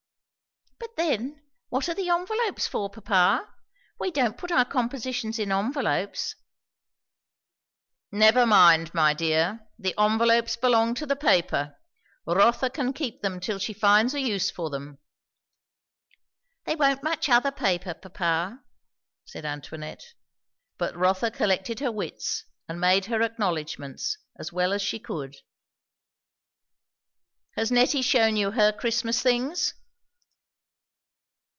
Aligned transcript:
"But 0.97 0.97
then, 1.07 1.41
what 1.69 1.89
are 1.89 1.93
the 1.95 2.09
envelopes 2.09 2.67
for, 2.67 2.89
papa? 2.89 3.47
We 3.99 4.11
don't 4.11 4.37
put 4.37 4.51
our 4.51 4.65
compositions 4.65 5.39
in 5.39 5.51
envelopes." 5.51 6.35
"Never 8.11 8.45
mind, 8.45 8.93
my 8.93 9.13
dear; 9.13 9.67
the 9.79 9.95
envelopes 9.97 10.57
belong 10.57 10.93
to 10.95 11.05
the 11.05 11.15
paper. 11.15 11.75
Rotha 12.25 12.69
can 12.69 12.93
keep 12.93 13.21
them 13.21 13.39
till 13.39 13.57
she 13.57 13.73
finds 13.73 14.13
a 14.13 14.21
use 14.21 14.51
for 14.51 14.69
them." 14.69 14.99
"They 16.65 16.75
won't 16.75 17.03
match 17.03 17.29
other 17.29 17.51
paper, 17.51 17.93
papa," 17.93 18.63
said 19.25 19.45
Antoinette. 19.45 20.13
But 20.77 20.95
Rotha 20.95 21.31
collected 21.31 21.79
her 21.79 21.91
wits 21.91 22.43
and 22.67 22.79
made 22.79 23.05
her 23.05 23.21
acknowledgments, 23.23 24.17
as 24.37 24.51
well 24.53 24.71
as 24.71 24.81
she 24.81 24.99
could. 24.99 25.35
"Has 27.55 27.71
Nettie 27.71 28.03
shewn 28.03 28.35
you 28.37 28.51
her 28.51 28.71
Christmas 28.71 29.21
things?" 29.21 29.73